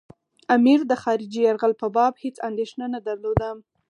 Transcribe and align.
امیر 0.55 0.79
د 0.87 0.93
خارجي 1.03 1.41
یرغل 1.43 1.73
په 1.81 1.87
باب 1.95 2.13
هېڅ 2.23 2.35
اندېښنه 2.49 2.85
نه 2.93 2.99
درلوده. 3.07 3.49